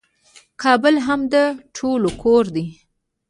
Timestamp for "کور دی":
2.21-2.67